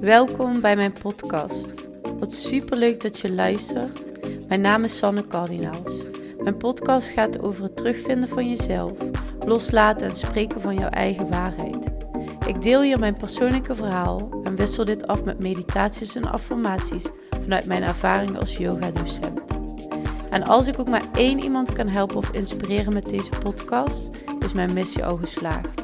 [0.00, 1.68] Welkom bij mijn podcast.
[2.18, 4.00] Wat superleuk dat je luistert.
[4.48, 6.02] Mijn naam is Sanne Cardinaals.
[6.38, 8.92] Mijn podcast gaat over het terugvinden van jezelf,
[9.46, 11.76] loslaten en spreken van jouw eigen waarheid.
[12.46, 17.08] Ik deel hier mijn persoonlijke verhaal en wissel dit af met meditaties en affirmaties
[17.42, 19.44] vanuit mijn ervaring als yoga-docent.
[20.30, 24.52] En als ik ook maar één iemand kan helpen of inspireren met deze podcast, is
[24.52, 25.82] mijn missie al geslaagd.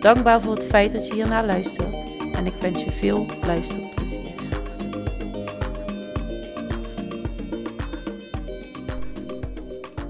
[0.00, 2.05] Dankbaar voor het feit dat je hiernaar luistert
[2.36, 4.34] en ik wens je veel luisterplezier.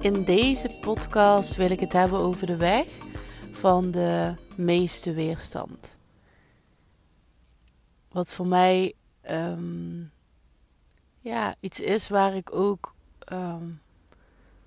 [0.00, 2.86] In deze podcast wil ik het hebben over de weg
[3.52, 5.98] van de meeste weerstand.
[8.08, 10.02] Wat voor mij ehm,
[11.20, 13.68] ja, iets is waar ik ook ehm,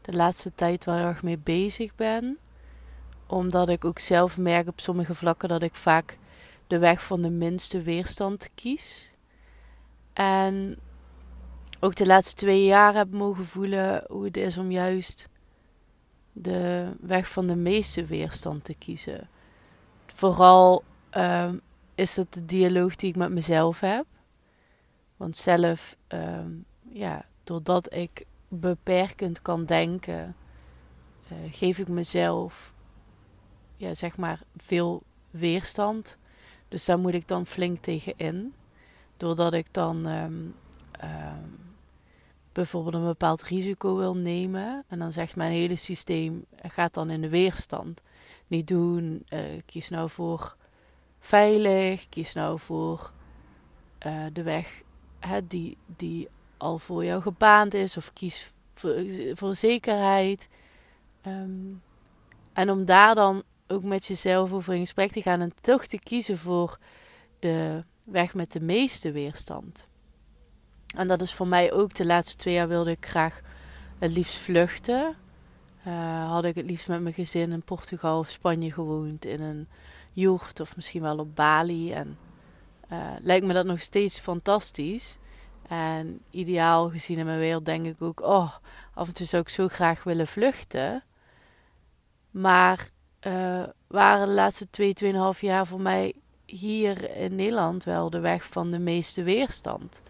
[0.01, 2.37] de laatste tijd wel erg mee bezig ben.
[3.27, 6.17] Omdat ik ook zelf merk op sommige vlakken dat ik vaak
[6.69, 9.11] de weg van de minste weerstand kies.
[10.13, 10.77] En
[11.79, 15.29] ook de laatste twee jaar heb mogen voelen hoe het is om juist
[16.31, 19.29] de weg van de meeste weerstand te kiezen.
[20.05, 21.57] Vooral ehm,
[21.95, 24.05] is dat de dialoog die ik met mezelf heb.
[25.17, 26.51] Want zelf, ehm,
[26.89, 30.35] ja, doordat ik beperkend kan denken,
[31.31, 32.73] uh, geef ik mezelf,
[33.75, 36.17] ja, zeg maar, veel weerstand.
[36.69, 38.53] Dus daar moet ik dan flink tegen in.
[39.17, 40.55] Doordat ik dan um,
[42.51, 44.83] bijvoorbeeld een bepaald risico wil nemen.
[44.87, 48.01] En dan zegt mijn hele systeem, gaat dan in de weerstand.
[48.47, 50.55] Niet doen, uh, kies nou voor
[51.19, 53.11] veilig, kies nou voor
[54.05, 54.81] uh, de weg
[55.19, 57.97] hè, die, die al voor jou gebaand is.
[57.97, 58.53] Of kies
[59.33, 60.49] voor, zekerheid.
[61.27, 61.81] Um,
[62.53, 65.99] en om daar dan ook met jezelf over in gesprek te gaan en toch te
[65.99, 66.77] kiezen voor
[67.39, 69.87] de weg met de meeste weerstand.
[70.95, 73.41] En dat is voor mij ook de laatste twee jaar wilde ik graag
[73.99, 75.15] het liefst vluchten.
[75.87, 79.67] Uh, had ik het liefst met mijn gezin in Portugal of Spanje gewoond, in een
[80.13, 81.93] jocht of misschien wel op Bali.
[81.93, 82.17] En
[82.91, 85.17] uh, lijkt me dat nog steeds fantastisch.
[85.67, 88.55] En ideaal gezien in mijn wereld denk ik ook, oh,
[88.93, 91.03] af en toe zou ik zo graag willen vluchten.
[92.31, 92.89] Maar
[93.27, 96.13] uh, waren de laatste twee, tweeënhalf jaar voor mij
[96.45, 100.01] hier in Nederland wel de weg van de meeste weerstand.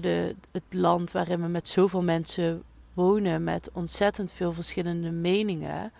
[0.00, 2.62] de, het land waarin we met zoveel mensen
[2.94, 5.92] wonen, met ontzettend veel verschillende meningen,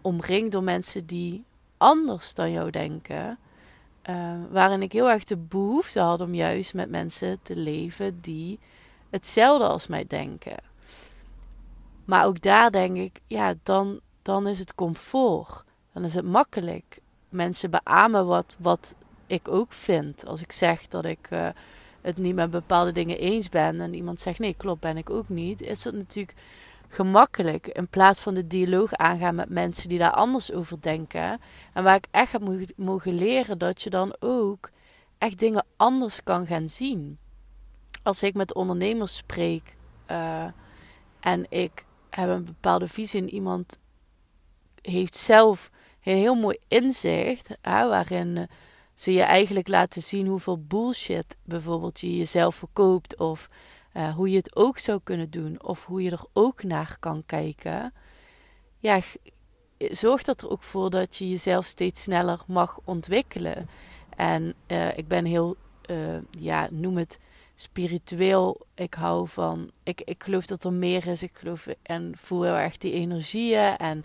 [0.00, 1.44] omringd door mensen die
[1.76, 3.38] anders dan jou denken,
[4.10, 8.58] uh, waarin ik heel erg de behoefte had om juist met mensen te leven die
[9.10, 10.56] hetzelfde als mij denken.
[12.04, 15.64] Maar ook daar denk ik, ja, dan dan is het comfort.
[15.92, 17.00] Dan is het makkelijk.
[17.28, 18.94] Mensen beamen wat, wat
[19.26, 20.26] ik ook vind.
[20.26, 21.48] Als ik zeg dat ik uh,
[22.00, 25.28] het niet met bepaalde dingen eens ben en iemand zegt nee, klopt, ben ik ook
[25.28, 26.34] niet, is het natuurlijk
[26.88, 31.40] gemakkelijk in plaats van de dialoog aangaan met mensen die daar anders over denken.
[31.72, 32.42] En waar ik echt heb
[32.76, 34.70] mogen leren dat je dan ook
[35.18, 37.18] echt dingen anders kan gaan zien.
[38.02, 39.76] Als ik met ondernemers spreek
[40.10, 40.44] uh,
[41.20, 43.78] en ik heb een bepaalde visie in iemand
[44.82, 45.70] heeft zelf
[46.04, 48.44] een heel mooi inzicht, waarin eh,
[48.94, 53.48] ze je eigenlijk laten zien hoeveel bullshit bijvoorbeeld je jezelf verkoopt, of
[53.96, 57.22] uh, hoe je het ook zou kunnen doen, of hoe je er ook naar kan
[57.26, 57.92] kijken.
[58.78, 59.00] Ja,
[59.78, 63.68] zorg dat er ook voor dat je jezelf steeds sneller mag ontwikkelen.
[64.16, 65.56] En uh, ik ben heel,
[66.38, 67.18] ja, noem het
[67.54, 68.60] spiritueel.
[68.74, 71.22] Ik hou van, ik, ik geloof dat er meer is.
[71.22, 74.04] Ik geloof en voel heel erg die energieën en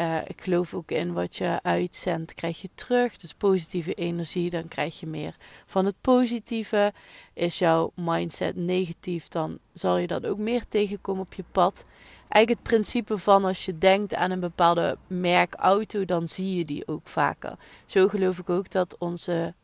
[0.00, 3.16] uh, ik geloof ook in wat je uitzendt, krijg je terug.
[3.16, 6.92] Dus positieve energie, dan krijg je meer van het positieve.
[7.34, 11.84] Is jouw mindset negatief, dan zal je dat ook meer tegenkomen op je pad.
[12.28, 16.64] Eigenlijk het principe van als je denkt aan een bepaalde merk auto, dan zie je
[16.64, 17.58] die ook vaker.
[17.86, 19.54] Zo geloof ik ook dat onze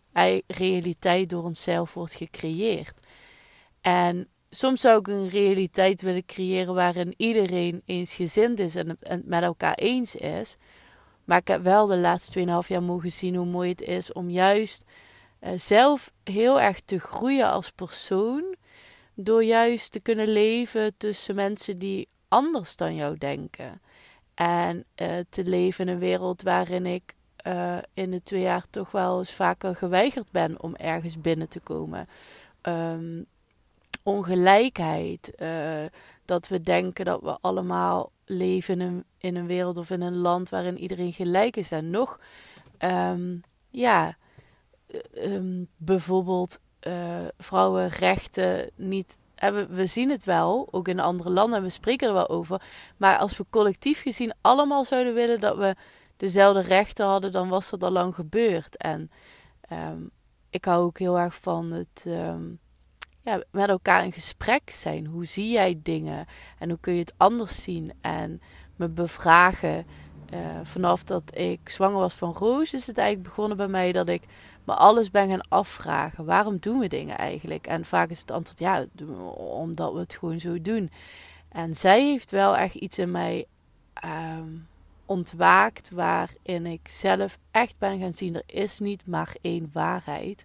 [0.47, 2.95] realiteit door onszelf wordt gecreëerd.
[3.81, 9.43] En soms zou ik een realiteit willen creëren waarin iedereen eensgezind is en het met
[9.43, 10.57] elkaar eens is.
[11.25, 14.31] Maar ik heb wel de laatste 2,5 jaar mogen zien hoe mooi het is om
[14.31, 14.85] juist
[15.41, 18.57] uh, zelf heel erg te groeien als persoon.
[19.15, 23.81] Door juist te kunnen leven tussen mensen die anders dan jou denken.
[24.35, 27.15] En uh, te leven in een wereld waarin ik
[27.47, 31.61] uh, in de twee jaar toch wel eens vaker geweigerd ben om ergens binnen te
[31.61, 32.09] komen.
[32.63, 33.27] Um,
[34.03, 35.33] ongelijkheid.
[35.43, 35.85] Uh,
[36.25, 38.81] dat we denken dat we allemaal leven
[39.19, 41.71] in een, wereld of in een land waarin iedereen gelijk is.
[41.71, 42.21] En nog,
[42.79, 44.17] um, ja,
[45.17, 49.19] um, bijvoorbeeld uh, vrouwenrechten niet.
[49.37, 52.63] We, we zien het wel, ook in andere landen, en we spreken er wel over.
[52.97, 55.75] Maar als we collectief gezien allemaal zouden willen dat we
[56.17, 58.77] dezelfde rechten hadden, dan was dat al lang gebeurd.
[58.77, 59.11] En
[59.73, 60.11] um,
[60.51, 62.07] ik hou ook heel erg van het
[63.23, 65.07] ja, met elkaar in gesprek zijn.
[65.07, 66.27] Hoe zie jij dingen
[66.59, 67.93] en hoe kun je het anders zien?
[68.01, 68.41] En
[68.77, 69.87] me bevragen.
[70.35, 74.09] Uh, vanaf dat ik zwanger was van Roos, is het eigenlijk begonnen bij mij dat
[74.09, 74.23] ik
[74.65, 76.25] me alles ben gaan afvragen.
[76.25, 77.67] Waarom doen we dingen eigenlijk?
[77.67, 78.87] En vaak is het antwoord ja,
[79.37, 80.91] omdat we het gewoon zo doen.
[81.49, 83.47] En zij heeft wel echt iets in mij
[84.05, 84.69] um,
[85.07, 90.45] ontwaakt waarin ik zelf echt ben gaan zien: er is niet maar één waarheid.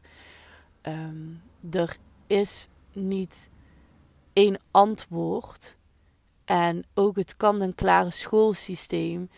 [0.81, 1.41] Um,
[1.71, 1.97] er
[2.27, 3.50] is niet
[4.33, 5.75] één antwoord.
[6.45, 9.29] En ook het kan-en-klare schoolsysteem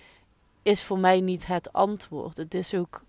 [0.62, 2.38] is voor mij niet het antwoord.
[2.38, 3.04] Het is ook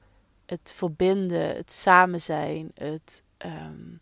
[0.46, 4.00] het verbinden, het samen zijn, het um,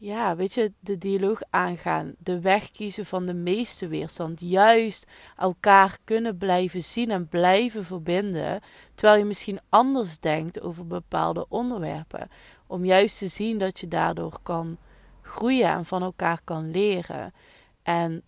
[0.00, 5.06] ja, weet je, de dialoog aangaan, de weg kiezen van de meeste weerstand, juist
[5.36, 8.60] elkaar kunnen blijven zien en blijven verbinden,
[8.94, 12.28] terwijl je misschien anders denkt over bepaalde onderwerpen,
[12.70, 14.76] om juist te zien dat je daardoor kan
[15.22, 17.32] groeien en van elkaar kan leren.
[17.82, 18.22] En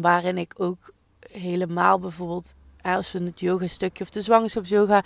[0.00, 0.92] waarin ik ook
[1.30, 5.04] helemaal bijvoorbeeld, als we het yoga stukje of de zwangerschapsyoga,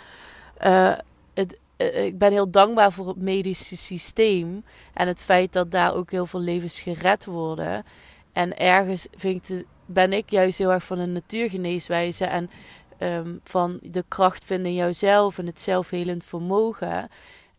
[0.65, 0.97] uh,
[1.35, 4.65] het, uh, ik ben heel dankbaar voor het medische systeem
[4.95, 7.85] en het feit dat daar ook heel veel levens gered worden.
[8.33, 12.51] En ergens vind ik ben ik juist heel erg van een natuurgeneeswijze en
[12.99, 17.09] um, van de kracht vinden in jouzelf en het zelfhelend vermogen.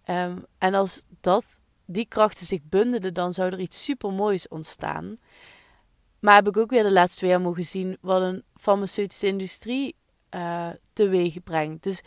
[0.09, 5.17] Um, en als dat die krachten zich bundelen, dan zou er iets super moois ontstaan.
[6.19, 9.95] Maar heb ik ook weer de laatste twee jaar mogen zien wat een farmaceutische industrie
[10.35, 11.83] uh, teweeg brengt.
[11.83, 12.01] Dus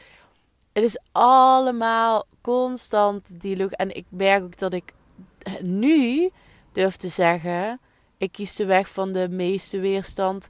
[0.72, 3.76] het is allemaal constant die lucht.
[3.76, 4.92] En ik merk ook dat ik
[5.60, 6.30] nu
[6.72, 7.80] durf te zeggen:
[8.16, 10.48] ik kies de weg van de meeste weerstand,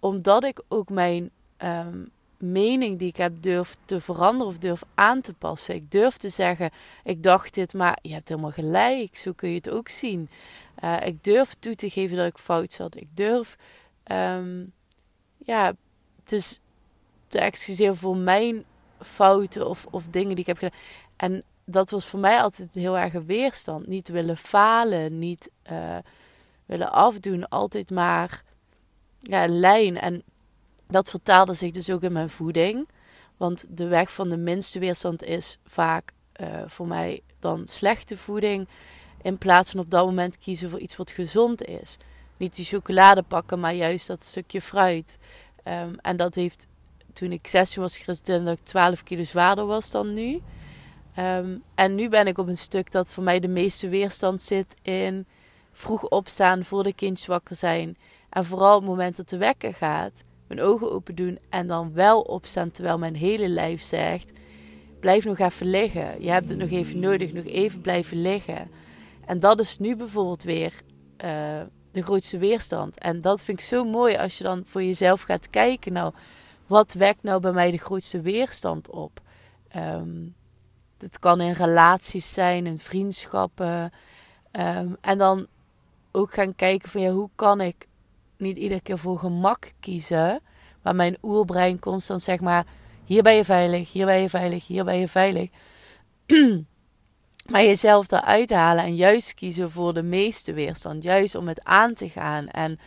[0.00, 2.08] omdat ik ook mijn um,
[2.38, 5.74] mening die ik heb durf te veranderen of durf aan te passen.
[5.74, 6.70] Ik durf te zeggen,
[7.04, 9.16] ik dacht dit, maar je hebt helemaal gelijk.
[9.16, 10.28] Zo kun je het ook zien.
[10.84, 12.96] Uh, ik durf toe te geven dat ik fout zat.
[12.96, 13.56] Ik durf,
[14.12, 14.72] um,
[15.36, 15.72] ja,
[16.24, 16.60] dus
[17.26, 18.64] te excuseren voor mijn
[19.00, 20.78] fouten of, of dingen die ik heb gedaan.
[21.16, 23.86] En dat was voor mij altijd heel erg weerstand.
[23.86, 25.96] Niet willen falen, niet uh,
[26.66, 27.48] willen afdoen.
[27.48, 28.42] Altijd maar
[29.20, 30.00] ja, lijn.
[30.00, 30.22] En
[30.88, 32.88] dat vertaalde zich dus ook in mijn voeding.
[33.36, 38.68] Want de weg van de minste weerstand is vaak uh, voor mij dan slechte voeding.
[39.22, 41.96] In plaats van op dat moment kiezen voor iets wat gezond is.
[42.36, 45.18] Niet die chocolade pakken, maar juist dat stukje fruit.
[45.64, 46.66] Um, en dat heeft
[47.12, 50.42] toen ik 16 was geresulteerd dat ik 12 kilo zwaarder was dan nu.
[51.18, 54.74] Um, en nu ben ik op een stuk dat voor mij de meeste weerstand zit
[54.82, 55.26] in
[55.72, 57.96] vroeg opstaan voor de kindjes wakker zijn.
[58.30, 61.92] En vooral op het moment dat de wekker gaat, mijn ogen open doen en dan
[61.92, 64.32] wel opstaan terwijl mijn hele lijf zegt:
[65.00, 66.22] blijf nog even liggen.
[66.22, 68.70] Je hebt het nog even nodig, nog even blijven liggen.
[69.26, 70.72] En dat is nu bijvoorbeeld weer
[71.24, 71.60] uh,
[71.90, 72.98] de grootste weerstand.
[72.98, 75.92] En dat vind ik zo mooi als je dan voor jezelf gaat kijken.
[75.92, 76.12] Nou,
[76.66, 79.20] wat wekt nou bij mij de grootste weerstand op?
[79.76, 80.34] Um,
[80.98, 83.90] het kan in relaties zijn, in vriendschappen.
[84.52, 85.46] Um, en dan
[86.12, 87.86] ook gaan kijken van ja, hoe kan ik
[88.38, 90.40] niet iedere keer voor gemak kiezen.
[90.82, 92.66] Maar mijn oerbrein constant zeg maar,
[93.04, 95.48] hier ben je veilig, hier ben je veilig, hier ben je veilig.
[97.50, 101.02] maar jezelf eruit halen en juist kiezen voor de meeste weerstand.
[101.02, 102.48] Juist om het aan te gaan.
[102.48, 102.78] En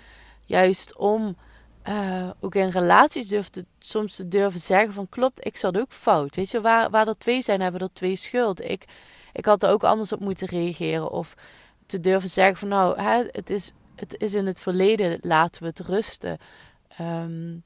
[0.45, 1.35] juist om
[1.87, 6.35] uh, ook in relaties durfde, soms te durven zeggen van klopt, ik zat ook fout.
[6.35, 8.63] Weet je, waar, waar er twee zijn, hebben er twee schuld.
[8.63, 8.85] Ik,
[9.33, 11.11] ik had er ook anders op moeten reageren.
[11.11, 11.35] Of
[11.85, 15.67] te durven zeggen van nou, hè, het is het is in het verleden, laten we
[15.67, 16.37] het rusten.
[17.01, 17.63] Um,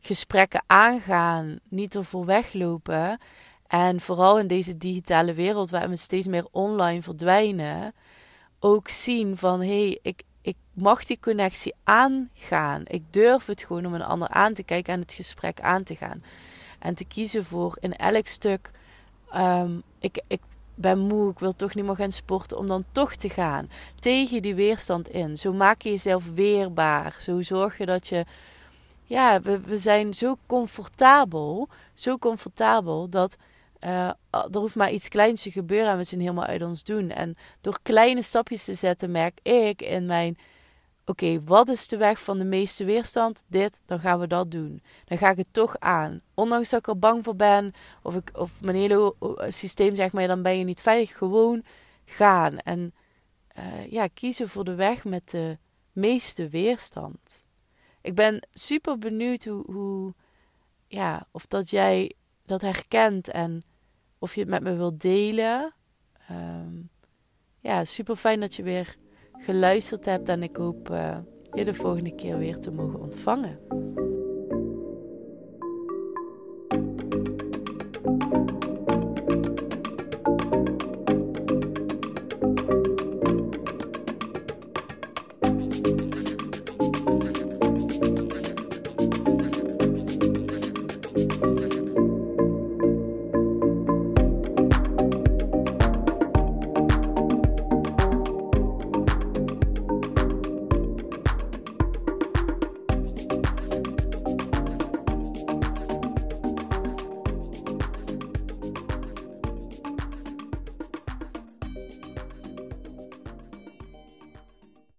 [0.00, 3.18] gesprekken aangaan, niet ervoor weglopen.
[3.66, 7.94] En vooral in deze digitale wereld waar we steeds meer online verdwijnen,
[8.58, 12.82] ook zien van hé, hey, ik, ik mag die connectie aangaan.
[12.86, 15.96] Ik durf het gewoon om een ander aan te kijken en het gesprek aan te
[15.96, 16.22] gaan.
[16.78, 18.70] En te kiezen voor in elk stuk.
[19.34, 20.40] Um, ik, ik
[20.74, 23.70] ben moe, ik wil toch niet meer gaan sporten, om dan toch te gaan.
[24.00, 25.36] Tegen die weerstand in.
[25.36, 27.16] Zo maak je jezelf weerbaar.
[27.20, 28.24] Zo zorg je dat je.
[29.04, 31.68] Ja, we, we zijn zo comfortabel.
[31.94, 33.36] Zo comfortabel dat.
[33.80, 37.10] Uh, er hoeft maar iets kleins te gebeuren en we zijn helemaal uit ons doen.
[37.10, 40.38] En door kleine stapjes te zetten, merk ik in mijn
[41.06, 43.44] oké, wat is de weg van de meeste weerstand?
[43.46, 44.82] Dit, dan gaan we dat doen.
[45.04, 46.20] Dan ga ik het toch aan.
[46.34, 49.14] Ondanks dat ik er bang voor ben, of, ik, of mijn hele
[49.48, 51.16] systeem zegt mij, dan ben je niet veilig.
[51.16, 51.64] Gewoon
[52.04, 52.58] gaan.
[52.58, 52.94] En
[53.58, 55.58] uh, ja, kiezen voor de weg met de
[55.92, 57.18] meeste weerstand.
[58.00, 60.14] Ik ben super benieuwd hoe, hoe
[60.86, 62.12] ja, of dat jij
[62.44, 63.62] dat herkent en
[64.18, 65.74] of je het met me wilt delen.
[66.30, 66.90] Um,
[67.60, 68.96] ja, super fijn dat je weer
[69.44, 71.16] geluisterd hebt en ik hoop uh,
[71.52, 73.56] je de volgende keer weer te mogen ontvangen.